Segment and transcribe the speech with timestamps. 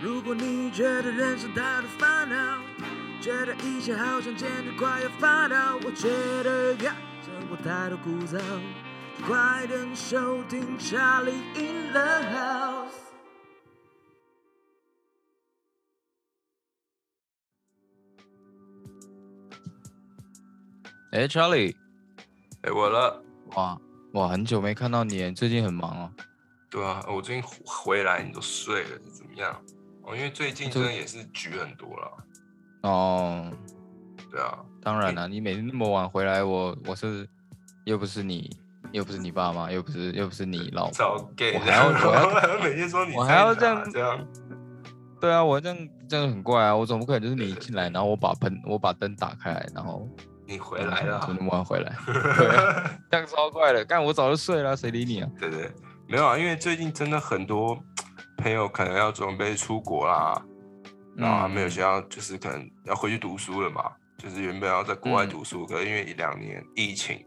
[0.00, 2.62] 如果你觉得人生太多烦恼，
[3.20, 6.08] 觉得一切好像简直快要发抖，我觉
[6.44, 8.40] 得呀，生活太多枯燥，
[9.26, 12.92] 快点收听 Charlie in the House。
[21.10, 21.74] 哎，Charlie，
[22.62, 23.20] 哎，我了，
[23.56, 23.76] 哇
[24.12, 26.12] 哇，很久没看到你，最近很忙哦。
[26.70, 29.60] 对啊，我最近回来你都睡了，怎么样？
[30.08, 32.24] 哦，因为最近真的也是局很多了。
[32.82, 33.52] 哦，
[34.30, 37.28] 对啊，当然了，你每天那么晚回来，我我是
[37.84, 38.50] 又不是你，
[38.92, 44.26] 又不是你爸妈，又不是又不是你老婆，我还要 我要每天说你，我还要这样这样。
[45.20, 50.08] 对啊，我这样这样很怪啊，我总不可能就是你进来，然后我把喷我把灯打开来，然后。
[50.50, 51.92] 你回来了，怎么那么晚回来？
[53.10, 55.28] 这样超怪的，但我早就睡了，谁理你啊？
[55.38, 55.70] 对对，
[56.06, 57.78] 没有啊，因为最近真的很多
[58.48, 60.42] 朋友可能要准备出国啦，
[61.14, 67.22] 然后还没有想要，就是可能要回去读书了嘛，就是原本要在国外读书，可是因为一两年疫情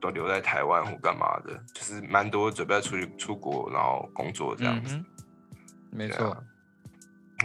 [0.00, 4.98] 都留在台湾或干嘛的，就是蛮多准备要出去出国，然后工作这样子。
[5.90, 6.36] 没错，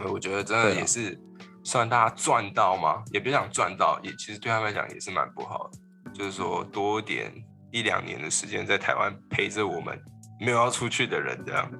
[0.09, 1.19] 我觉得真的也是。
[1.65, 3.01] 算大家赚到吗？
[3.13, 6.11] 也别想赚到，也其实对他们来讲也是蛮不好的。
[6.11, 7.31] 就是说多点
[7.71, 9.97] 一两年的时间在台湾陪着我们
[10.41, 11.71] 没有要出去的人，这样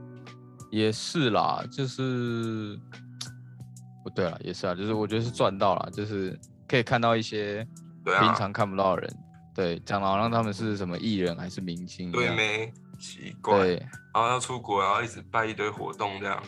[0.74, 1.64] 也是啦。
[1.72, 2.78] 就是
[4.04, 4.74] 不对了，也是啊。
[4.76, 7.66] 就是我觉得是赚到了，就是可以看到一些
[8.04, 9.18] 平常看不到的人。
[9.56, 12.74] 对，讲的好像他们是什么艺人还是明星，对没？
[13.00, 13.68] 奇怪。
[13.68, 16.44] 然后要出国，然后一直办一堆活动这样。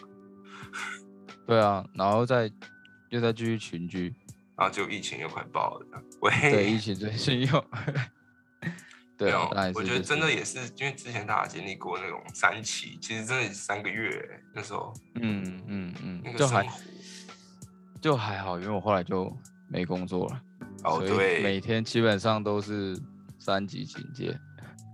[1.45, 2.51] 对啊，然后再。
[3.09, 4.13] 又再继续群居，
[4.57, 5.85] 然后就疫情又快爆了。
[6.21, 7.65] 喂，对，疫情最近又，
[9.17, 14.21] 对啊，我觉得真的也是，因为之前大家经历过那种三期，其实真的三个月
[14.53, 16.67] 那时候，嗯嗯嗯，就还
[18.01, 19.31] 就还好，因为我后来就
[19.69, 20.41] 没工作了，
[20.83, 22.99] 哦对，每天基本上都是
[23.39, 24.37] 三级警戒。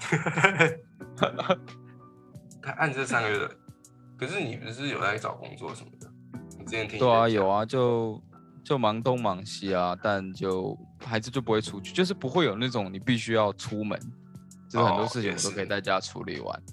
[2.61, 3.49] 他按这三个月的，
[4.17, 6.07] 可是你不是有在找工作什么的？
[6.59, 8.21] 你之前听对啊，有啊，就
[8.63, 13.99] 就忙东忙西啊，但就孩子就不会出去，就是不会有那种你必须要出门，
[14.69, 16.63] 就是很多事情我都可以在家处理完。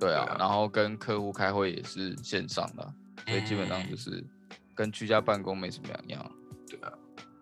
[0.00, 2.94] 对啊，然后跟客户开会也是线上的，
[3.26, 4.22] 所以基本上就是
[4.74, 6.32] 跟居家办公没什么两样。
[6.68, 6.92] 对啊，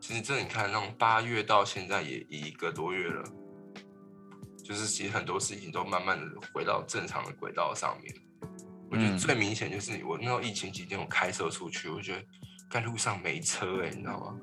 [0.01, 3.25] 其实这你看，那种八月到现在也一个多月了，
[4.63, 8.15] 就是其实很多事情都慢慢的回到正常的轨道上面。
[8.91, 12.23] 我觉得最明显就是我那时候疫情期间，我开车出去，我觉得
[12.71, 14.39] 在路上没车哎，你知道吗？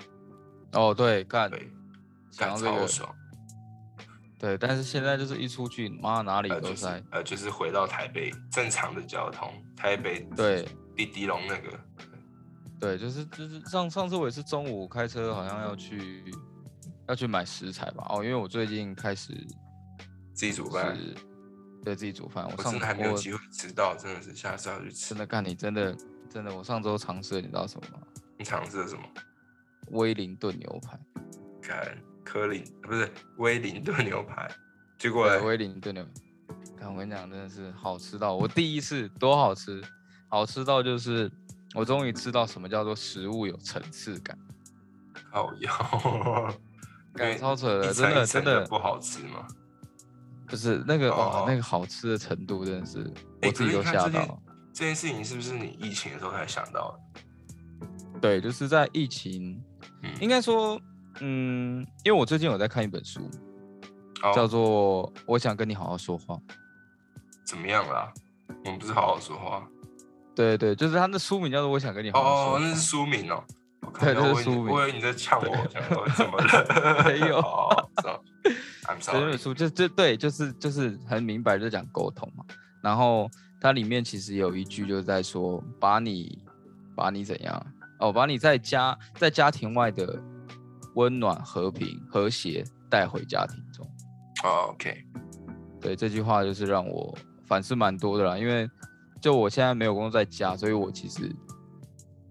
[0.73, 1.51] 哦，对，干，
[2.37, 3.15] 干超爽。
[4.37, 7.01] 对，但是现在就是一出去，妈哪里都塞。
[7.11, 11.79] 呃，就是回到台北正常的交通，台北对，滴滴龙那个。
[12.79, 16.23] 对，就是就是上上次我也是中午开车，好像要去
[17.07, 18.05] 要去买食材吧。
[18.09, 19.33] 哦，因为我最近开始
[20.33, 20.97] 自己煮饭。
[21.81, 25.09] 对自己煮饭，我真的还没有机会吃到，真的是下次要去吃。
[25.09, 25.95] 真的干你真的
[26.29, 28.05] 真的，我上周尝试了，你知道什么吗？
[28.37, 29.01] 你尝试了什么？
[29.91, 30.99] 威灵顿牛排。
[31.61, 31.97] 看
[32.29, 34.47] 科林不是威灵顿牛排，
[34.99, 36.05] 结果威灵顿牛，
[36.77, 39.81] 看我跟你讲，真的是好吃到我第一次多好吃，
[40.29, 41.31] 好吃到就是
[41.73, 44.37] 我终于知道什么叫做食物有层次感。
[45.33, 46.53] 好哟，
[47.15, 49.47] 感超扯的，真的真的不好吃吗？
[50.45, 53.11] 不是那个哦，那个好吃的程度真的是
[53.41, 54.39] 我自己都吓到。
[54.71, 58.19] 这件事情是不是你疫情的时候才想到的？
[58.21, 59.59] 对，就是在疫情，
[60.21, 60.79] 应该说，
[61.21, 63.21] 嗯，因为我最近有在看一本书，
[64.35, 66.35] 叫做《我想跟你好好说话》。
[67.45, 68.11] 怎么样啦？
[68.65, 69.67] 我们不是好好说话？
[70.35, 72.59] 对对，就是他的书名叫做《我想跟你好好说》。
[72.61, 73.43] 哦，那是书名哦。
[73.99, 74.67] 对，那是书名。
[74.67, 77.03] 我以为你在呛我，想说怎么了？
[77.09, 77.41] 没有。
[78.99, 82.43] 这 本书就就对，就是就是很明白，就讲沟通嘛。
[82.81, 83.29] 然后
[83.59, 86.39] 它里面其实有一句就是在说，把你
[86.95, 87.65] 把你怎样
[87.99, 90.21] 哦，把你在家在家庭外的
[90.95, 93.89] 温暖、和平、和谐带回家庭中。
[94.43, 95.03] OK，
[95.81, 97.15] 对这句话就是让我
[97.45, 98.37] 反思蛮多的啦。
[98.37, 98.69] 因为
[99.21, 101.29] 就我现在没有工作在家，所以我其实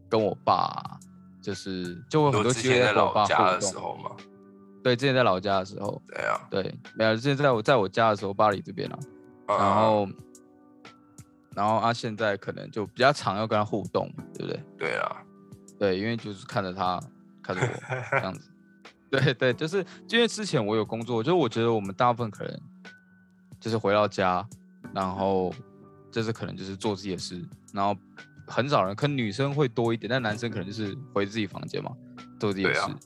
[0.08, 0.98] 跟我爸
[1.42, 4.10] 就是就会很多机会在老家的时候嘛。
[4.82, 8.98] 对，之前在老家的时候，对啊，对，没有，之前在我在我家的时候，巴黎这边啊，
[9.48, 10.08] 然后，
[11.54, 14.64] 然后啊，现在可能就比较常要跟他互动，对不对？
[14.78, 15.16] 对啊，
[15.78, 16.98] 对，因为就是看着他，
[17.48, 18.50] 看着我这样子，
[19.10, 22.60] 对对，就是因为之前我有工作，就是我觉得我们大部分可能
[23.58, 24.46] 就是回到家，
[24.94, 25.52] 然后
[26.12, 27.42] 就是可能就是做自己的事，
[27.72, 27.96] 然后
[28.46, 31.90] 很少人，可能女生会多一点，但男生可能就是回自己房间嘛，
[32.38, 32.80] 做自己的事。
[32.80, 32.98] 对啊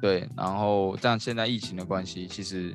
[0.00, 2.74] 对，然后这样现在疫情的关系，其实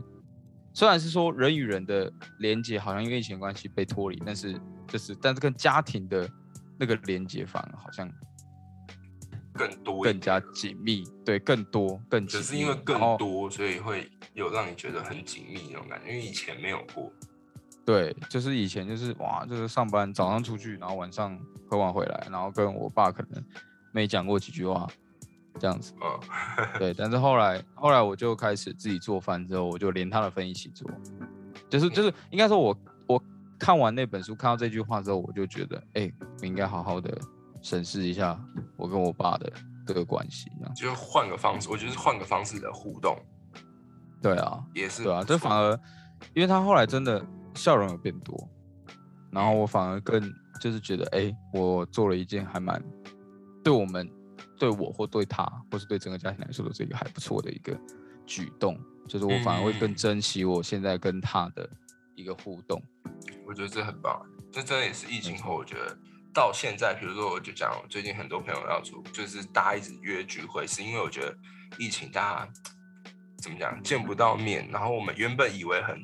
[0.72, 4.56] 虽然是说人与人的连接好像因为疫情的关系被脱离，但是
[4.88, 6.30] 就是但是跟家庭的
[6.78, 8.08] 那个连接反而好像
[9.58, 12.28] 更多更加紧密，对，更多更。
[12.28, 17.12] 只是因为更多，所以会有让你觉得很紧密那种感觉，因为以前没有过。
[17.86, 23.44] 对，就是以前就是哇，就是上班早上出去，然后晚上喝完回来，然后跟我爸可能
[23.92, 24.88] 没讲过几句话，
[25.60, 25.94] 这样子。
[26.02, 26.20] 嗯，
[26.80, 30.90] 对，但是后来后来我就开始自己做饭之后，我就连他的份一起做，
[31.70, 32.76] 就是就是应该说我
[33.08, 33.24] 我
[33.60, 36.12] 看完那本书，看到这句话之后，我就觉得，哎、
[36.42, 37.16] 我应该好好的
[37.66, 38.40] 审视一下
[38.78, 39.52] 我跟我爸的
[39.88, 40.76] 这个关系，这样。
[40.76, 43.18] 就换个方式，我觉得是换个方式的互动
[44.22, 45.72] 对啊，也是对啊，这反而，
[46.36, 47.26] 因为他后来真的
[47.56, 48.48] 笑容有变多，
[49.32, 50.22] 然后我反而更
[50.62, 52.80] 就是觉得，哎、我做了一件还蛮
[53.64, 54.08] 对我们、
[54.60, 57.76] 对我或对他，或是对整个家庭来说都是一个还不错的一个
[58.28, 61.68] 举动，就是我反而会更嗯珍惜我现在跟他的
[62.16, 62.80] 一个互动。
[63.48, 64.22] 我觉得这很棒，
[64.52, 65.98] 这真的也是疫情后，我觉得
[66.36, 71.34] 到现在，比如说我就讲，最近很多朋友要出，就是大家一直约聚会，是因为我觉得
[71.78, 72.52] 疫情大家
[73.42, 76.04] 怎么讲见不到面，然后我们原本以为很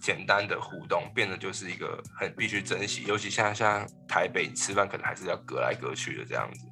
[0.00, 6.66] 简单的互动，变得就是一个很必须珍惜，尤其像像台北吃饭可能还是要隔来隔去的这样子。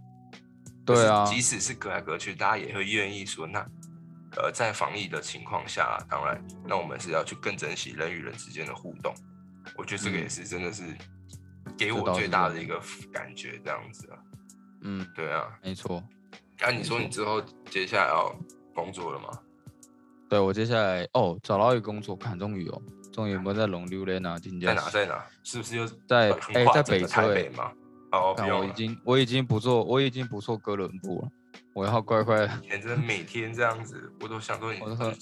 [0.86, 3.58] 对啊即使是隔来隔去，大家也会愿意说，那
[4.36, 9.14] 呃，在防疫的情况下，当然，那我们是要去更珍惜人与人之间的互动。
[9.76, 10.82] 我觉得这个嗯也是真的是
[11.76, 12.80] 给我最大的一个
[13.12, 14.18] 感觉，这样子啊。
[14.82, 16.02] 嗯，对啊，没错。
[16.60, 18.34] 啊，你说你之后接下来要
[18.74, 19.28] 工作了吗？
[20.28, 22.82] 对我接下来哦，找到一个工作，看终于哦，
[23.12, 24.38] 终于有没有在龙溜连啊？
[24.38, 24.90] 今天在哪？
[24.90, 25.24] 在哪？
[25.44, 27.70] 是不是又在横哎在北台北吗？
[28.12, 28.34] 哦。
[28.38, 31.28] 我已经我已经不做我已经不做哥伦布了，
[31.74, 35.12] 我要乖乖以前真的每天这样子，我都想说你我都说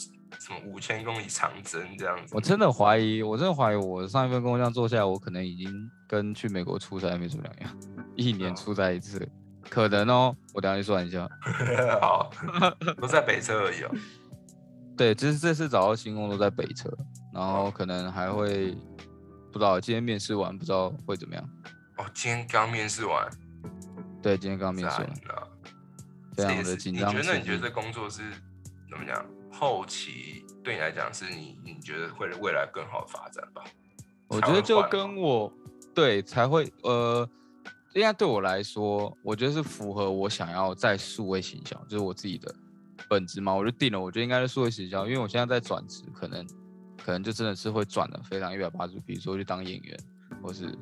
[0.41, 2.41] 什么五千公里长征这样子我。
[2.41, 5.73] 真的怀疑，我真的怀疑，我上一份工作这样做下来，我可能已经
[6.09, 7.79] 跟去美国出差没什么两样，
[8.17, 9.29] 一年哦出差一次，
[9.69, 10.37] 可能哦。
[10.53, 11.29] 我等下去算一下。
[12.01, 12.31] 好，
[13.01, 13.91] 都在北车而已哦。
[14.97, 16.89] 对，这是这次找到新工作在北车，
[17.33, 18.71] 然后哦可能还会
[19.51, 21.45] 不知道今天面试完不知道会怎么样。
[21.97, 23.29] 哦，今天刚面试完，
[24.23, 25.13] 对，今天刚面试完，
[26.35, 27.39] 非常的紧张你觉得？
[27.39, 28.23] 你觉得这工作是
[28.89, 29.25] 怎么讲？
[29.59, 33.63] 后期对你来讲，是你你觉得会未来更好的发展吧？
[34.29, 35.53] 我觉得就跟我
[35.95, 37.29] 对才会呃，
[37.95, 42.53] 应该对我来说，我觉得是符合我想要在数位行销，就是我自己的
[43.09, 46.47] 本职嘛，我就定了，我觉得应该是数位行销，因为我现在在转职，可能
[47.05, 49.99] 可能就真的是会转的非常一百八十度，比如说去当演员，
[50.43, 50.77] 或是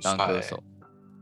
[0.00, 0.62] 当歌手。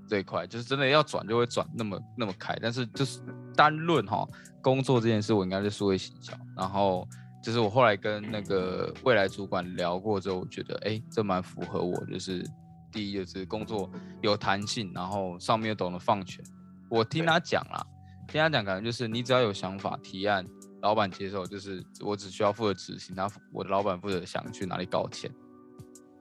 [0.06, 3.20] 这一块，就是真的要转就会转那么那么开，但是就是
[3.56, 4.28] 单论哈
[4.60, 7.06] 工作这件事，我应该是数位行销，然后
[7.42, 12.44] 就是我后来跟那个未来主管聊过之后，我觉得哎、诶这蛮符合我，就是
[12.90, 13.90] 第一就是工作
[14.22, 16.44] 有弹性，然后上面又懂得放权。
[16.88, 17.84] 我听他讲啦，
[18.28, 20.46] 听他讲感觉就是你只要有想法提案，
[20.80, 25.30] 老板接受，就是我只需要负责执行，他我的老板负责想去哪里搞钱。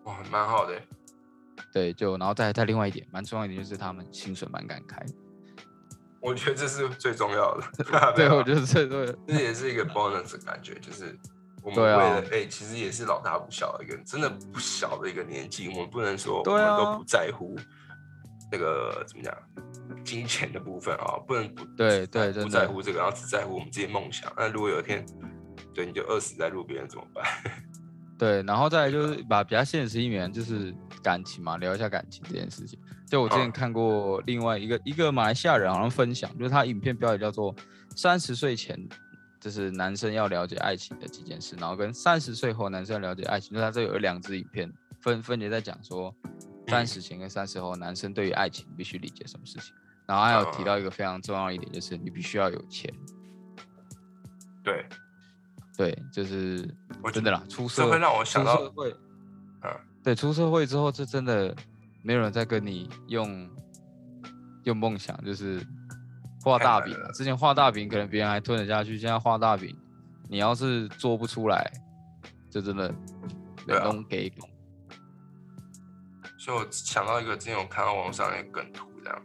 [0.05, 0.88] 哇，蛮好的欸。
[1.72, 5.05] 对，就然后再再另外一点，蛮重要一点就是他们薪水蛮敢开。
[6.24, 7.63] 我觉得这是最重要的。
[8.15, 11.18] 对， 啊我觉得这对这也是一个 bonus 的感觉，就是
[11.62, 17.56] 我们为了哎、其实也是老大不小的一个，真的不小的一个年纪，我们不能说我们都不在乎
[18.51, 19.36] 那个怎么讲
[20.03, 24.32] 金钱的部分啊，不能不对对不在乎这个，然后只在乎我们自己的梦想。
[24.38, 25.06] 那如果有一天
[25.74, 27.25] 对你就饿死在路边怎么办？
[28.18, 32.80] 对，然后再来就是把比较现实一点，就是感情嘛，聊一下感情这件事情。
[33.13, 33.51] 就我之前嗯。
[33.51, 37.53] 看过另外一个一个马来西亚人好像分享，就是他影片标题叫做
[37.96, 38.75] “三十岁前”，
[39.39, 44.67] 就是男生要了解爱情的几件事，然后跟三十岁后男生要了解爱情，就他这有两支影片
[45.00, 46.12] 分分别在讲说，
[46.67, 49.75] 三十前跟三十后男生对于爱情必须理解什么事情。
[50.08, 52.91] 然后还有提到一个非常重要一点，就是你必须要有钱。
[54.63, 54.88] 对，
[55.77, 56.67] 对，就是
[57.03, 58.60] 我真的啦，出社会让我想到
[59.62, 59.72] 嗯。
[60.03, 61.55] 对，出社会之后，这真的
[62.03, 63.50] 没有人再跟你用
[64.65, 65.65] 用梦想，就是
[66.41, 67.12] 画大饼了。
[67.13, 69.75] 之前画大饼可能别人还吞得下去，现在画大饼，
[70.29, 71.72] 你要是做不出来，
[72.51, 72.93] 就真的
[73.65, 74.50] 对啊弄给拱。
[76.38, 79.22] 所以我想到一个之前我看到网上一个梗图，这样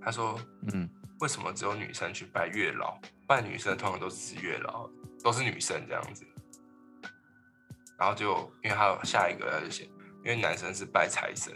[0.00, 0.40] 他说
[0.72, 0.88] 嗯，
[1.20, 2.98] 为什么只有女生去拜月老？
[3.26, 4.88] 拜女生通常都是吃月老，
[5.22, 6.26] 都是女生这样子。
[7.98, 9.84] 然后就因为还有下一个他就写，
[10.24, 11.52] 因为男生是拜财神，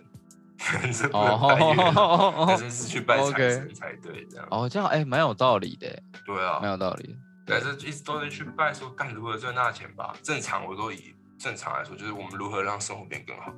[0.82, 4.48] 人生不能拜月老，人生是去拜财神才对，这样。
[4.50, 5.86] 哦，这样哎，蛮有道理的。
[6.24, 7.16] 对啊，蛮有道理。
[7.46, 10.14] 但是一直都在去拜，说干如何赚大钱吧。
[10.22, 13.52] 正常我都以正常来说，就是我们如何让生活变更好。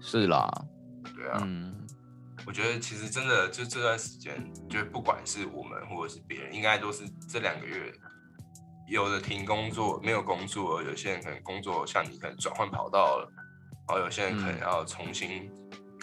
[0.00, 0.48] 是啦，
[1.14, 1.40] 对啊。
[1.42, 1.74] 嗯，
[2.46, 7.92] 我觉得其实真的就这段时间，就不管是我们或者是别人，应该都是这两个月。
[8.86, 13.32] 有的停工作，没有工作；有些人可能工作，像你可能转换跑道了，
[13.88, 15.50] 然后有些人可能要重新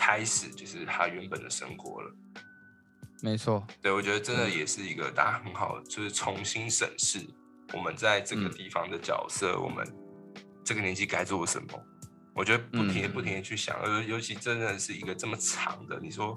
[0.02, 2.12] 开始，就是他原本的生活了。
[3.22, 7.20] 没错，对我觉得真的也是一个大家很好，就是重新审视
[7.74, 9.88] 我们在这个地方的角色，我们
[10.66, 11.68] 这个年纪该做什么。
[12.34, 16.34] 我觉得不停不停的去想，尤尤其真的是一个这么长的，你说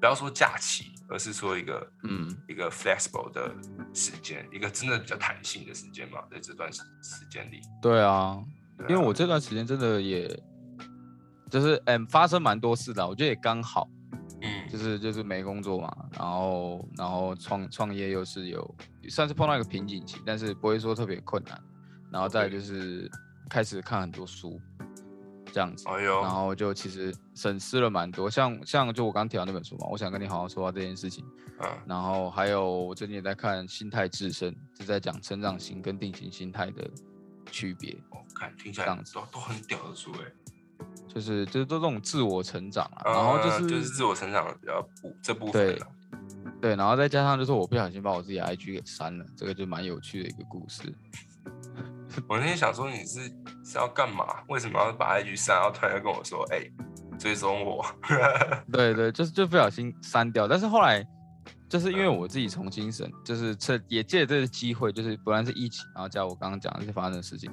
[0.00, 0.90] 不要说假期。
[1.08, 3.54] 而是说一个嗯一个 flexible 的
[3.92, 7.60] 时间，一个真的比较弹性的时间嘛，在这段时时间里。
[7.82, 8.42] 对啊，
[8.88, 10.26] 因为我这段时间真的也，
[11.52, 13.86] 就是嗯发生蛮多事的，我觉得也刚好，
[14.40, 18.74] 嗯，就是就是没工作嘛，然后然后创创业又是有
[19.10, 21.60] 算是碰到一个瓶颈期，但是不会说特别困难，
[22.10, 23.10] 然后再就是
[23.50, 24.58] 开始看很多书。
[25.54, 31.22] 这样子，然后就其实省思了蛮多，像像就我刚提到那本书嘛，我想跟你好好说话这件事情，
[31.60, 36.90] 嗯，然后还有我最近也在看《心态制胜》，是在讲成长型跟定型心态的
[37.50, 37.92] 区别。
[38.12, 40.32] 哦，看听起来这样子都都很屌的书哎，
[41.12, 45.82] 就是就是都这种自我成长啊，然后就是就是自我成长比较部这部分，对
[46.60, 50.92] 对，然后再加上就是我不小心把我自己 IG 给删了，这个就蛮有趣的一个故事。
[52.28, 53.20] 我那天想说你是
[53.64, 54.24] 是要干嘛？
[54.48, 55.56] 为什么要把 IG 删？
[55.56, 56.60] 然后突然跟我说：“哎，
[57.18, 57.84] 追踪我。
[58.70, 60.46] ”对对，就是就不小心删掉。
[60.46, 61.04] 但是后来
[61.68, 67.50] 就是因为我自己重新审，就是这也借这个机会，就是不然是疫情，然后加我刚刚讲那些发生的事情，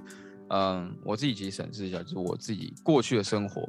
[0.50, 3.68] 嗯，我自己其实审视一下，就是我自己过去的生活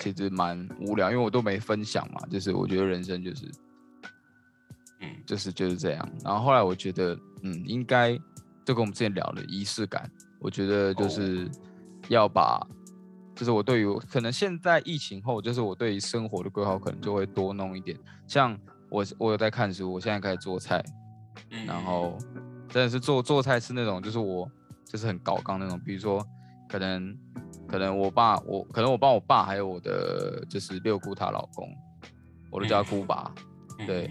[0.00, 2.20] 其实蛮无聊，因为我都没分享嘛。
[2.30, 3.50] 就是我觉得人生就是，
[5.00, 6.08] 嗯，就是就是这样。
[6.24, 8.18] 然后后来我觉得，嗯，应该。
[8.64, 10.08] 就跟我们之前聊的仪式感，
[10.38, 11.50] 我觉得就是
[12.08, 12.64] 要把，
[13.34, 17.98] 就是我对于可能现在疫情后，就是我对于生活的规划可能就会多弄一点。
[18.28, 18.56] 像
[18.88, 20.80] 我我有在看书，我现在开始做菜，
[21.66, 22.16] 然后
[22.68, 24.48] 真的是做做菜是那种，就是我
[24.92, 25.80] 就是很高纲那种。
[25.80, 26.22] 比如说，
[26.68, 27.16] 可能
[27.66, 31.74] 可能我爸我可能我帮我爸还有我的就是六姑她老公，
[32.50, 33.32] 我都叫姑爸，
[33.86, 34.10] 对，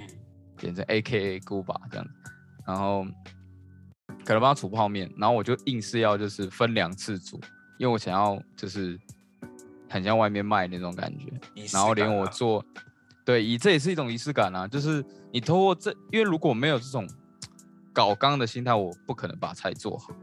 [0.57, 2.07] 简称 A K A 姑爸这样，
[2.65, 3.05] 然后。
[4.25, 7.39] 可能帮他煮泡面，然后我就硬是要就是分两次煮，
[7.79, 8.99] 因为我想要就是
[9.89, 11.31] 很像外面卖那种感觉，
[11.73, 12.63] 然后连我做，
[13.25, 17.07] 对，以这也是一种仪式感啊，就是你通过这，因为如果没有这种
[17.93, 20.13] 搞刚的心态，我不可能把菜做好，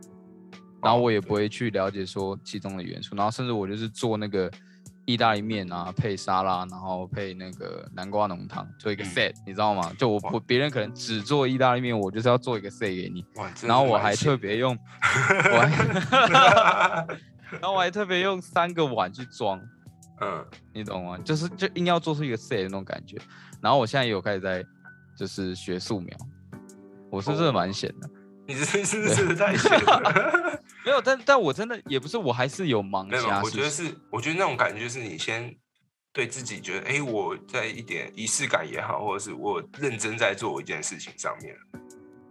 [0.82, 4.50] 然后我也不会去了解说其中的元素，然后甚至我就是做那个。
[5.08, 9.90] 意大利面啊，配沙拉，然后配那个南瓜浓汤，做一个 set，你知道吗？
[9.98, 13.24] 就我我别人可能只做意大利面，我就是要做一个 set 给你。
[13.62, 14.76] 然后我还特别用，
[15.50, 17.06] 我还，
[17.58, 19.58] 然后我还特别用三个碗去装，
[20.20, 20.44] 嗯，
[20.74, 21.16] 你懂吗？
[21.24, 23.16] 就是就硬要做出一个 set 那种感觉。
[23.62, 24.62] 然后我现在也有开始在
[25.16, 26.14] 就是学素描，
[27.10, 28.10] 我是真的蛮闲的。
[28.48, 30.60] 你是 是是太闲了。
[30.84, 33.06] 没有，但但我真的也不是，我还是有忙。
[33.06, 35.54] 没有，我觉得是，我觉得那种感觉就是你先
[36.14, 41.54] 对自己觉得，哎，我在一点仪式感也好，或者是我认真在做一件事情上面。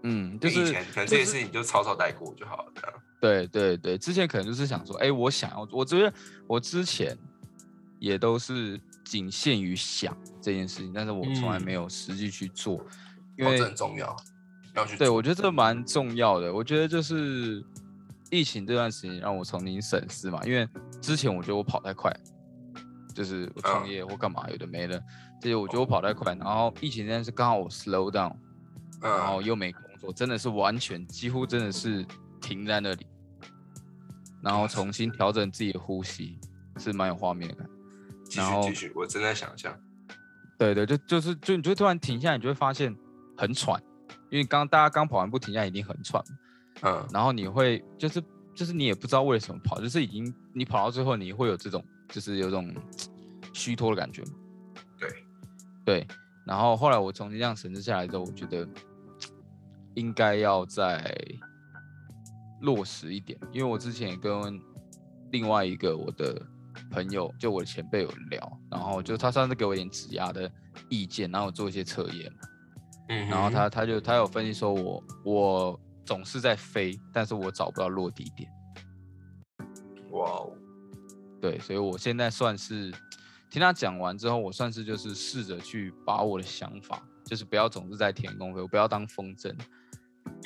[0.04, 2.74] 嗯，就是以前可能这些事情就草草带过就好了。
[3.22, 6.12] 对对对，之前可能就是想说，哎，我想要，我觉得
[6.48, 7.16] 我之前
[8.00, 12.84] 也都是仅限于想这件事情，但是我从来没有实际去做，
[13.38, 14.16] 因为这很重要，
[14.78, 14.98] 要去。
[14.98, 16.54] 对，我觉得这蛮重要的。
[16.54, 17.64] 我觉得就是。
[18.30, 20.68] 疫情这段时间让我重新审视嘛，因为
[21.00, 22.14] 之前我觉得我跑太快，
[23.16, 25.02] 就是我创业或干嘛有的没的，
[25.40, 26.36] 这些我觉得我跑太快。
[26.36, 28.36] 然后疫情那段是刚好我 slow down，
[29.02, 32.06] 然后又没工作，真的是完全几乎真的是
[32.42, 33.08] 停在那里，
[34.44, 36.38] 然后重新调整自己的呼吸，
[36.78, 37.66] 是蛮有画面感。
[38.26, 39.74] 继续继续，我正在想象。
[40.60, 42.94] 对对，就就是就你就突然停下来，你就会发现
[43.38, 43.82] 很喘，
[44.30, 46.24] 因为刚大家刚跑完步停下来一定很喘。
[46.84, 52.74] 嗯，然后你会就是就是你也不知道为什么跑，就是已经你跑到最后你会有这种就是有种
[53.54, 54.24] 虚脱的感觉
[55.00, 55.10] 对，
[55.84, 56.08] 对。
[56.46, 58.68] 然后后来我重新这样审视下来之后，我觉得
[59.96, 61.14] 应该要再
[62.62, 64.60] 落实一点，因为我之前也跟
[65.32, 66.42] 另外一个我的
[66.90, 70.50] 朋友，就我的前辈有聊，然后就他上次给我一点指压的
[70.90, 72.32] 意见，然后做一些测验
[73.10, 75.80] 嗯，然后他他就他有分析说我我。
[76.08, 78.50] 总是在飞，但是我找不到落地点。
[80.12, 80.54] 哇哦，
[81.42, 82.90] 对，所以我现在算是
[83.50, 89.54] 听他讲完之后，我算是就是试着去把我的想法，就是不要总是在填空飞，我不要当风筝，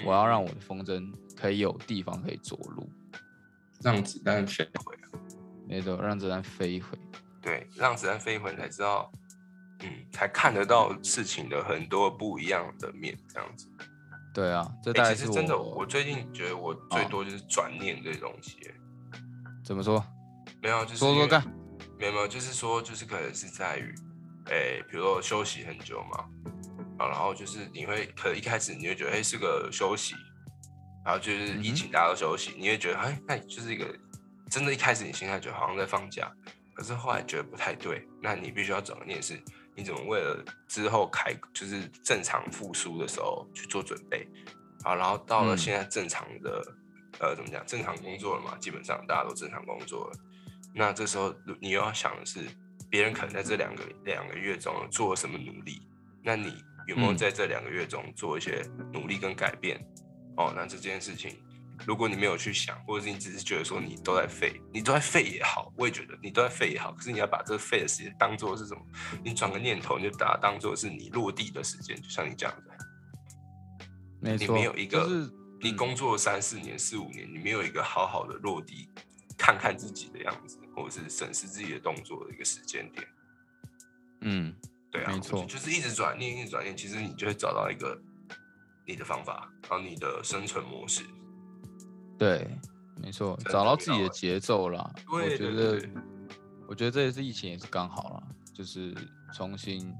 [0.04, 2.90] 我要让我的风筝可以有地方可以着陆，
[3.84, 4.98] 让子弹飞回。
[5.68, 6.98] 没错，让子弹飞一回。
[7.40, 9.12] 对，让子弹飞一回才知道，
[9.82, 13.68] 嗯，才看得到事情的很多不一样的面，这样子。
[14.34, 18.58] 对啊，这大概是其实真的，我最近觉得我最多就是转念这东西。
[19.66, 20.04] 怎么说？
[20.62, 21.44] 没有，就是说说看。
[22.00, 23.94] 没有没有，就是说，就是可能是在于，
[24.46, 26.26] 哎，比如说休息很久嘛，
[26.98, 30.16] 啊，然后就是你会可能一开始你会觉得，哎，是个休息，
[31.06, 33.86] 然后就是疫情大家都休息，你会觉得，哎，那就是一个
[34.50, 36.32] 真的，一开始你心态就好像在放假，
[36.74, 39.40] 可是后来觉得不太对，那你必须要转个念，是
[39.76, 44.28] 你怎么为了之后开就是正常复苏的时候去做准备，
[44.84, 46.62] 好，然后到了现在正常的，
[47.20, 50.20] 呃，怎么讲，正常工作了嘛，基本上大家都正常工作了。
[50.74, 52.40] 那这时候你又要想的是，
[52.90, 55.82] 别人可能在这两个两个月中做了什么努力，
[56.24, 56.54] 那你
[56.88, 58.62] 有没有在这两个月中做一些
[58.94, 59.80] 努力跟改变？
[60.38, 61.38] 哦，那这件事情，
[61.86, 68.82] 如果你没有去想，或者是你只是觉得说你都在废，你都在废也好，我也觉得你都在废也好，可是你要把这个废的时间当做是什么？
[69.24, 73.86] 你转个念头，你就把它当做是你落地的时间，就像你讲的，
[74.22, 78.90] 没错，你没有一个，你工作三四年、四五年，你没有一个好好的落地。
[79.38, 83.08] 看看自己的样子，或者是审视自己的动作的一个时间点。
[84.22, 84.54] 嗯，
[84.92, 88.00] 对啊，没错，就是一直转念，一直转念，其实你就会找到一个
[88.86, 91.04] 你的方法，然后你的生存模式。
[92.22, 92.48] 对，
[93.02, 94.94] 没错，找到自己的节奏了。
[95.12, 95.90] 我觉得，
[96.68, 98.24] 我觉得这一次疫情也是刚好了，
[98.54, 98.94] 就是
[99.34, 99.92] 重新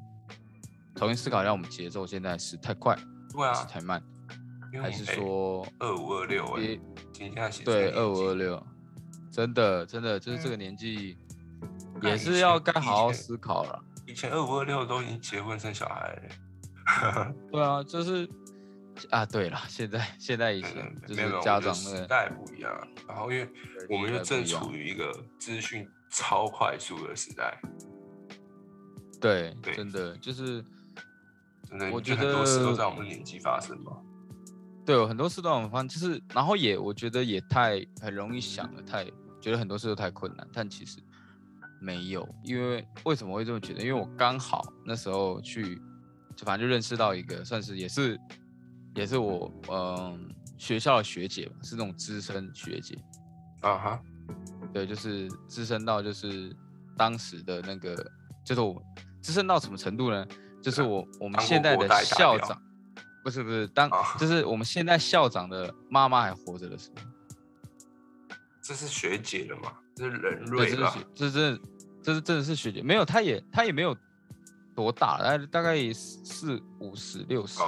[0.96, 2.96] 重新思考一下我们节奏现在是太快，
[3.34, 4.00] 对啊，太慢，
[4.80, 6.46] 还是说二五二六？
[6.60, 6.80] 哎，
[7.12, 8.64] 今天写对二五二六。
[9.32, 11.18] 真的，真的就是这个年纪，
[12.04, 13.84] 也是要该好好思考了。
[14.06, 17.34] 以前二五二六都已经结婚生小孩了。
[17.52, 18.30] 对啊，就是
[19.10, 23.50] 啊，对了，现在现在以前就是家长时代不一样，然后因为
[23.90, 27.60] 我们又正处于一个资讯超快速的时代。
[29.20, 30.64] 对，真的就是，
[31.70, 33.98] 真的，我觉得很多事都在我们年纪发生嘛。
[34.86, 39.06] 对，很多事都很方，就是，然后也我觉得也太很容易想的太。
[39.42, 41.00] 觉得很多事都太困难，但其实
[41.82, 43.82] 没有，因为为什么会这么觉得？
[43.82, 45.82] 因为我刚好那时候去，
[46.36, 48.16] 就反正就认识到一个，算是也是
[48.96, 52.98] 也是我嗯学校的学姐吧，是那种资深学姐
[53.62, 54.02] 啊哈，
[54.74, 56.56] 对，就是资深到就是
[56.98, 57.96] 当时的那个，
[58.46, 58.82] 就是我
[59.22, 60.26] 资深到什么程度呢？
[60.62, 62.62] 就是我我们现在的校长，
[63.24, 67.02] 不是不是当，就是我们现在校长的妈妈还活着的时候。
[68.62, 69.74] 这是学姐的吗？
[69.96, 70.96] 这是人瑞吧？
[71.16, 71.60] 这是
[72.04, 73.98] 这是真的是学姐，没有，她也她也没有
[74.76, 77.60] 多大，大概大概四五十六十，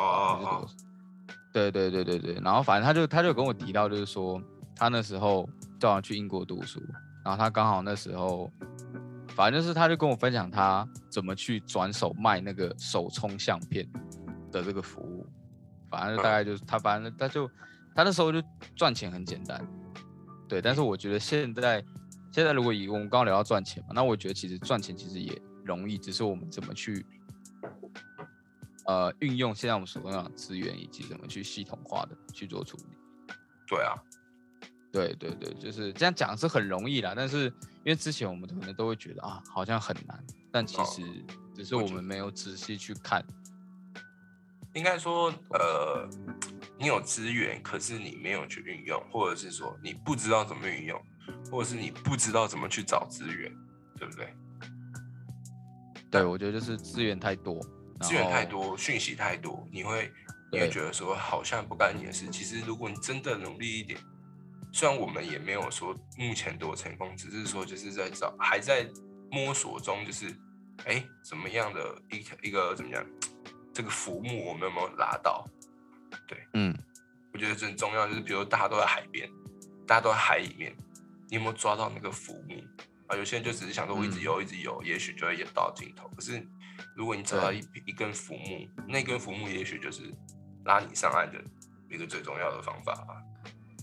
[1.53, 2.33] 对对对对对。
[2.43, 4.41] 然后反正他就他就跟我提到，就是说
[4.75, 5.47] 他那时候
[5.79, 6.81] 叫我去英国读书，
[7.23, 8.51] 然后他刚好那时候，
[9.29, 13.87] 反正就是他就跟我分享他怎么去转手卖那个手冲相片
[14.51, 15.25] 的这个服务，
[15.89, 17.47] 反正大概就是他反正他就
[17.95, 18.41] 他那时候就
[18.75, 19.65] 赚钱很简单。
[20.49, 21.83] 对，但是我觉得现在，
[22.31, 27.03] 现在如果以我们刚刚聊到赚钱嘛，那我觉得其实赚钱其实也容易，只是我们怎么去，
[28.85, 32.83] 呃，运用现在我们手上的资源，以及怎么去系统化的去做处理。
[33.67, 33.95] 对啊，
[34.91, 37.45] 对对对，就是这样讲是很容易啦，但是
[37.83, 41.01] 因为之前我们可能都会觉得啊，好像很难，但其实
[41.55, 43.25] 只是我们没有仔细去看。
[44.73, 46.09] 应该说，呃。
[46.79, 51.01] 你有资源，可是你没有去运用，或者是说你不知道怎么运用，
[51.49, 53.49] 或者是你不知道怎么去找资源，
[53.95, 54.33] 对不对？
[56.11, 57.61] 对，我觉得就是资源太多，
[58.01, 60.11] 资源太多，讯息太多，你会
[60.51, 62.27] 你会觉得说好像不干你的事。
[62.29, 63.99] 其实如果你真的努力一点，
[64.71, 68.89] 虽然我们也没有说目前多成功，只是说就是在找，还在
[69.31, 70.35] 摸索中，就是
[70.85, 73.05] 哎，怎么样的一一个怎么样，
[73.73, 75.47] 这个浮木我们有没有拉到？
[76.27, 76.75] 对，嗯，
[77.33, 79.29] 我觉得很重要，就是比如大家都在海边，
[79.87, 80.75] 大家都在海里面，
[81.29, 82.55] 你有没有抓到那个浮木
[83.07, 83.15] 啊？
[83.15, 86.07] 有些人就只是想说，我一直游，一直游，也许就会游到尽头。
[86.15, 86.45] 可是
[86.95, 90.13] 如果你找到一一根浮木，那根浮木也许就是
[90.65, 91.43] 拉你上岸的
[91.89, 93.21] 一个最重要的方法吧。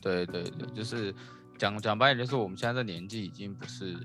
[0.01, 1.15] 对对对，就是
[1.59, 3.97] 讲讲白一点，就是我们现在这年纪已经不是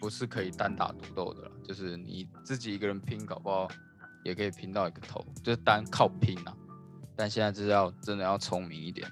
[0.00, 3.68] 不是可以单打独斗的了，就是你自己一个人拼，搞不好
[4.24, 6.56] 也可以拼到一个头，就是单靠拼啊。
[7.16, 9.08] 但现在就是要真的要聪明一点，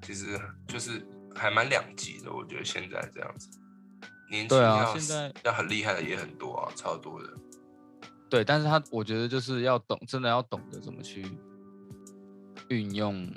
[0.00, 2.32] 其实就是还蛮两极的。
[2.32, 3.50] 我觉得现在这样子，
[4.30, 7.28] 年轻对啊要现在要很厉害的也很多啊，超多的。
[8.28, 11.26] 对，但是他我觉得就是要懂，真的要懂得怎么去
[12.68, 13.28] 运用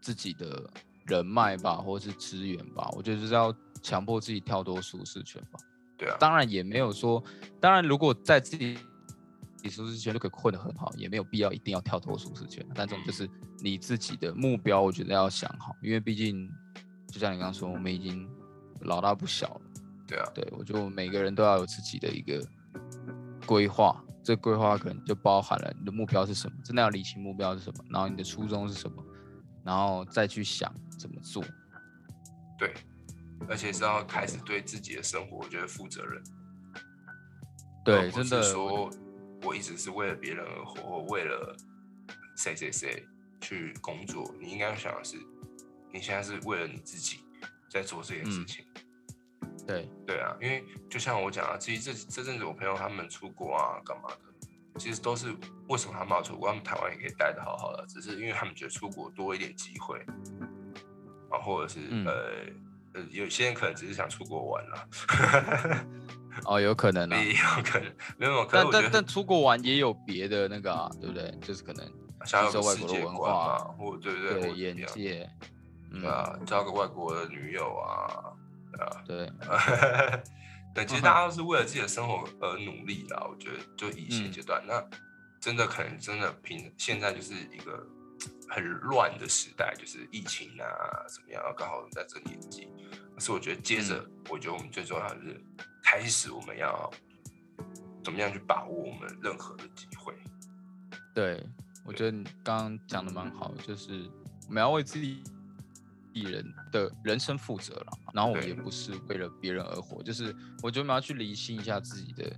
[0.00, 0.70] 自己的
[1.06, 2.88] 人脉吧，或者是资源吧。
[2.92, 5.58] 我觉得就是要强迫自己跳脱舒适圈吧。
[5.98, 7.20] 对啊，当然也没有说，
[7.60, 8.78] 当然如果在自己
[9.64, 12.64] 舒适圈就可以混得很好，也没有必要一定要跳脱舒适圈。
[12.72, 16.48] 但这种就是你自己的目标，我觉得要想好，因为毕竟
[17.08, 18.30] 就像你刚刚说，我们已经
[18.82, 19.61] 老大不小了。
[20.12, 22.46] 对啊，对我觉得我们每个人都要有自己的一个
[23.46, 29.02] 规划，这规划可能就包含了你的目标是什么，真的要理清目标是什么，然后你的初衷是什么，
[29.64, 31.42] 然后再去想怎么做。
[32.58, 32.74] 对，
[33.48, 36.22] 而且是要开始对自己的生活，我觉得负责任。
[37.84, 38.90] 对，真的说
[39.42, 41.56] 我一直是为了别人而活，或为了
[42.36, 43.04] 谁谁谁
[43.40, 44.32] 去工作。
[44.38, 45.16] 你应该想的是，
[45.90, 47.20] 你现在是为了你自己
[47.68, 48.64] 在做这件事嗯情。
[49.66, 55.34] 对对啊，因为就像我讲啊，其实这这阵子我朋友他们出国啊，干嘛的，其实都是
[55.68, 56.48] 为什么他们要出国？
[56.48, 59.98] 他们台湾也可以待的好好的，只是因为他们觉得出国多一点机会，
[61.30, 62.12] 啊，或者是、嗯呃
[62.94, 64.88] 呃，有些人可能只是想出国玩啦，
[66.44, 67.16] 哦，有可能啊。
[67.16, 71.30] 也有可能没有，可但但但出国玩也有别的那个啊，对不对？
[71.40, 71.86] 就是可能
[72.26, 75.28] 吸收外国的文化观嘛，或对对对眼界，
[75.90, 78.32] 嗯对，啊，交个外国的女友啊，
[79.06, 79.30] 对，
[80.74, 83.26] 对，其实大家都是为了自己的生活而努力啦。
[83.28, 84.82] 我觉得就以现嗯阶段，那
[85.40, 87.86] 真的可能真的平现在就是一个
[88.48, 90.66] 很乱的时代，就是疫情啊
[91.08, 92.68] 怎么样，刚好在这年纪。
[93.14, 95.38] 可是我觉得接着，嗯我觉得我们最重要的是
[95.82, 96.90] 开始我们要
[98.02, 100.14] 怎么样去把握我们任何的机会。
[101.14, 101.44] 对，
[101.84, 104.10] 我觉得你刚刚讲的蛮好，就是
[104.48, 105.22] 我们要为自己
[106.20, 110.26] 人的人生负责了，然后我们也不是为了别人而活，就是
[110.62, 112.30] 我觉得我们要去理清一下自己的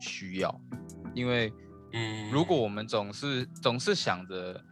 [0.00, 0.60] 需要，
[1.14, 1.52] 因为
[1.92, 2.30] 嗯。
[2.30, 4.64] 如果我们总是总是想着，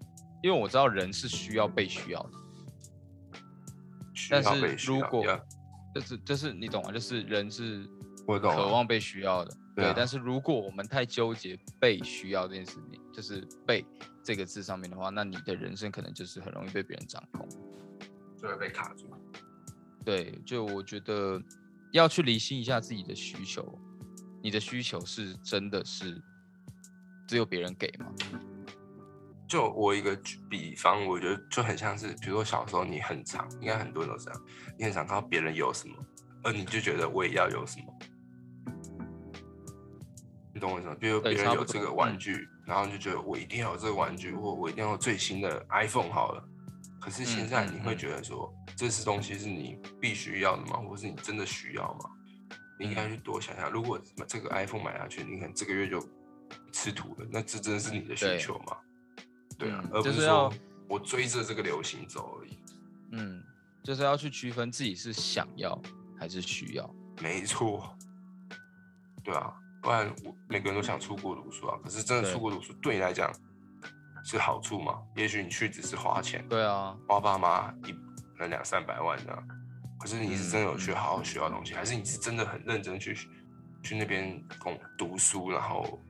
[0.42, 2.30] 因为我知道人是需要被需要的，
[4.14, 5.24] 需但是如果
[5.94, 6.92] 就是就是你懂吗？
[6.92, 7.88] 就是人是
[8.26, 9.92] 渴望被需要的，对啊。
[9.96, 13.86] 但是如果我们太纠结被需要这件事情，就是被
[14.24, 17.48] 这个字上面的话，那你的人生可能就是很容易被别人掌控。
[18.44, 19.10] 就会被卡住。
[20.04, 21.42] 对，就我觉得
[21.92, 23.66] 要去理清一下自己的需求，
[24.42, 26.22] 你的需求是真的是
[27.26, 28.12] 只有别人给吗？
[29.48, 30.14] 就我一个
[30.50, 34.42] 比方，我觉得就很像是，比如说小时候你很常，应该很多人都这样，
[34.76, 35.94] 你很常看到别人有什么，
[36.42, 37.98] 而你就觉得我也要有什么，
[40.52, 40.96] 你懂我意思吗？
[41.00, 46.46] 比如别人有这个玩具，然后你就觉得我一定要有这个玩具，或我一定要有最新的 iPhone 好了。
[47.04, 50.78] 可是现嗯在你会觉得说，这是东西是你必须要的吗？
[50.78, 52.10] 或是你真的需要吗？
[52.80, 56.02] 你应该去多想想，如果这个 iPhone 买下去，你可能这个月就
[56.72, 58.78] 吃土了，那这真的是你的需求吗？
[59.58, 60.50] 对啊，嗯而不是说
[60.88, 62.58] 我追着这个流行走而已。
[63.12, 63.44] 嗯，
[63.82, 65.78] 就是要去区分自己是想要
[66.18, 66.90] 还是需要。
[67.20, 67.94] 没错，
[69.22, 73.30] 对啊，不然我每个人都想出国读书啊，可是真的出国读书对你来讲
[74.24, 75.02] 是好处吗？
[75.14, 79.44] 也许你去只是花钱，对啊，花爸妈一可能两三百万的，
[80.00, 83.14] 可是你是真的有去好好学到东西，还是你是真的很认真去
[83.82, 86.00] 去那边工读书，然后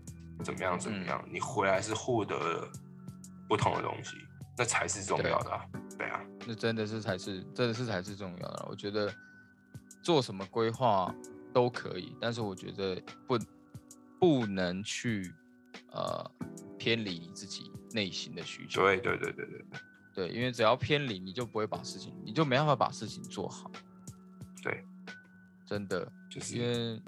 [0.43, 2.73] 怎么样怎么样，嗯你回来是获得了
[3.49, 4.17] 不同的东西，
[4.57, 5.67] 那才是重要的、啊。
[5.99, 8.67] 对啊，那真的是才是真的是才是重要的。
[8.71, 9.13] 我觉得
[10.03, 11.13] 做什么规划
[11.53, 13.39] 都可以，但是我觉得不
[14.19, 15.33] 不能去
[15.93, 16.31] 呃
[16.79, 18.83] 偏离你自己内心的需求。
[18.83, 19.65] 对对对对对
[20.13, 23.71] 对，因为只要偏离，你就不会把事情，你就没办法把事情做好。
[24.63, 24.85] 对，
[25.65, 27.01] 真的，就是因为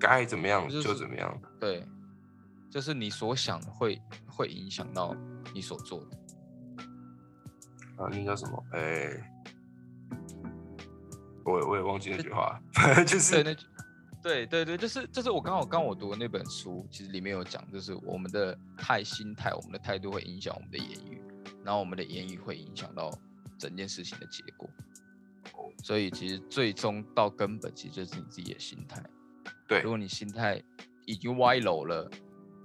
[0.00, 1.40] 该怎么样就怎么样。
[1.60, 1.86] 对，
[2.70, 5.14] 就是你所想的会会影响到
[5.54, 6.16] 你所做的。
[7.96, 8.64] 啊，那叫什么？
[8.72, 9.10] 哎、
[11.44, 12.60] 我也我也忘记那句话，
[13.06, 13.44] 就是
[14.22, 21.20] 对，对对对，就是就是我刚好刚我读的那本书，其实里面有讲，就是我们的态心态，我们的态度会影响我们的言语，
[21.64, 23.10] 然后我们的言语会影响到
[23.58, 24.70] 整件事情的结果。
[25.82, 29.02] 所以其实最终到根本，其实就是你自己的心态。
[29.66, 30.62] 对如果你心态
[31.04, 32.08] 已经歪楼了，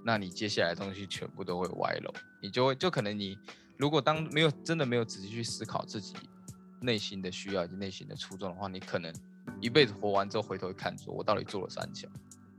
[0.04, 3.36] 那你接下来的东西全部都会歪楼，你就会就可能你
[3.76, 6.14] 如果当没有真的没有仔细去思考自己
[6.80, 9.12] 内心的需要以及内心的初衷的话，你可能
[9.60, 12.08] 一辈子活完之后回头看说，我到底做了三小。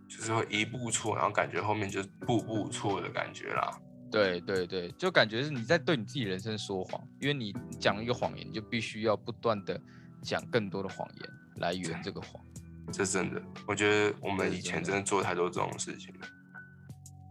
[0.08, 3.80] 就是会一步错，然后感觉后面就步步错的感觉啦。
[4.12, 9.80] 对对对，就感觉是你在对你自己人生说谎，因为你讲一个谎言，你就必须要不断的
[10.24, 12.44] 讲更多的谎言来圆这个谎。
[12.92, 16.28] 这真的，我觉得我们以前真的做太多这种事情了。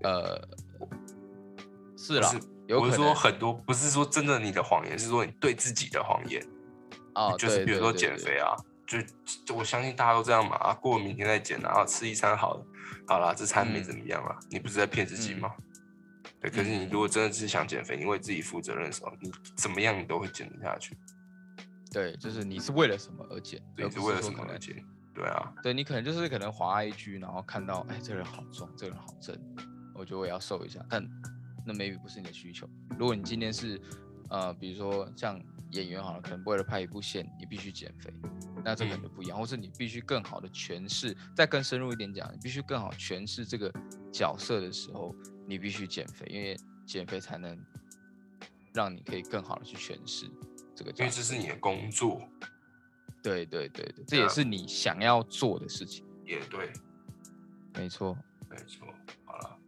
[0.04, 0.48] 呃，
[1.96, 2.30] 是啦
[2.68, 6.40] 我是说很多，不是说真的你的谎言，是说你对自己的谎言。
[7.14, 8.54] 啊，就是比如说减，肥啊，
[8.88, 8.98] 就
[9.44, 12.66] 就我相信大家都这样嘛啊，过明天再减啊，啊吃一餐好了，
[13.06, 15.52] 好啦，这餐没嗯怎么样啦，你不是在骗自己嗯吗？
[16.40, 20.96] 对，可是你嗯如果真的是想减肥，你为自己负责任的时候，你怎么样你都会减得下去，
[21.92, 24.82] 对，就是你是为了什么而减，对，是为了什么而减？
[25.14, 29.36] 对啊，对你可能就是可能滑 IG，然后看到哎这个人好壮，这个人好正，
[29.94, 31.04] 我觉得我也要瘦一下，但
[31.66, 32.66] 那 maybe 不是你的需求。
[32.98, 33.80] 如果你今天是
[34.30, 35.40] 呃，比如说像
[35.72, 38.12] 演员好了，可能为了拍一部线，你必须减肥，
[38.64, 43.72] 那这可能嗯就不一样，或是你必须更好的诠释，再更深入一点讲，你必须更好诠释这个
[44.12, 45.14] 角色的时候，
[45.46, 47.58] 你必须减肥，因为减肥才能
[48.72, 50.30] 让你可以更好的去诠释
[50.74, 51.04] 这个因角色。
[51.04, 52.20] 因为这是你的工作，
[53.22, 56.72] 对对对对，这也是你想要做的事情，也对，
[57.74, 58.16] 没错。
[58.48, 58.88] 没错。
[59.26, 59.58] 好了，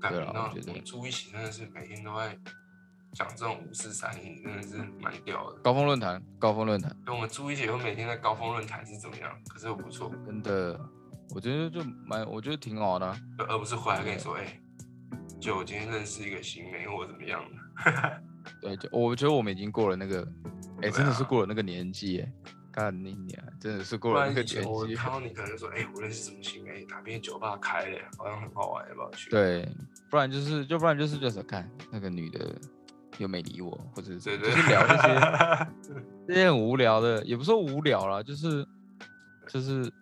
[0.00, 2.36] 感对觉到啦我觉得我们住一起真的是每天都在
[3.16, 5.58] 讲这种五四三一，真的是蛮屌的。
[5.62, 9.32] 高峰论坛，高峰论坛，跟我们住一起，后每天在高峰论坛是怎么样？
[9.48, 10.78] 可是不错，真的，
[11.30, 14.60] 我觉得就蛮，我觉得挺好的啊、而不是回来跟你说，哎、
[15.40, 18.22] 就我今天认识一个新妹或怎么样的。
[18.60, 20.20] 对，就我觉得我们已经过了那个，
[20.76, 22.32] 哎、对真的是啊过了那个年纪，哎，
[22.70, 24.60] 干你娘，真的是过了那个年纪。
[24.60, 29.30] 我看到你可能说，哎、我认识什么新妹，哪边酒吧开的，好像很好玩，要不要去？
[29.30, 29.66] 对，
[30.10, 32.54] 不然就是，就不然就是就是看那个女的
[33.18, 35.68] 又没理我，或者是就是聊这些
[36.28, 38.66] 这些很无聊的，也不是说无聊啦，就是
[39.48, 39.92] 就是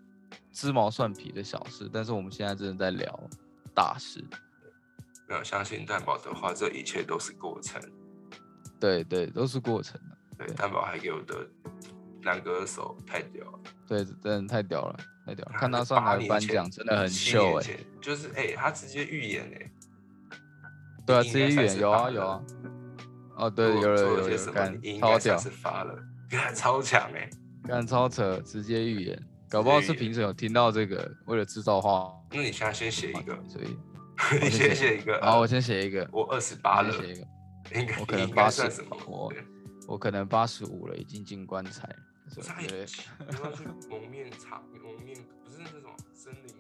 [0.53, 1.89] 鸡毛蒜皮的小事。
[1.93, 3.19] 但是我们现在真的在聊
[3.75, 4.25] 大事，
[5.29, 7.81] 没有相信蛋宝的话，这一切都是过程。
[8.81, 10.17] 对对，都是过程的。
[10.37, 11.49] 对，对蛋宝还给我的
[12.23, 15.53] 男歌手太屌了，对，真的太屌了，太屌了！
[15.57, 19.71] 看他上台颁奖，真的很秀哎、就是哎、他直接预言哎、
[21.07, 22.43] 对啊，你这些应该算是预言有啊有啊。
[23.37, 25.95] 哦，对，有了有了干超屌发了，
[26.31, 27.29] 干超强哎、
[27.67, 33.77] 干超扯，直接预言，搞不好是评审有听到这个，为了制造话那你现在先写一个， 所以
[34.41, 35.21] 你先先写写一个。
[35.21, 37.27] 好，我呃先写一个，我二十八了，写一个，
[37.81, 38.97] 应该我可能应该80算什么？
[39.07, 39.33] 我
[39.89, 41.97] 我可能八十五了，已经进棺材了，
[42.29, 46.55] 可是差一我觉得点，你要去蒙面茶，蒙面不是那种森林。